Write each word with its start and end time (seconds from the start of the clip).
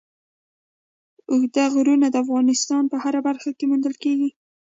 اوږده 1.31 1.63
غرونه 1.73 2.07
د 2.11 2.15
افغانستان 2.23 2.83
په 2.91 2.97
هره 3.03 3.19
برخه 3.27 3.49
کې 3.57 3.65
موندل 3.69 3.95
کېږي. 4.03 4.29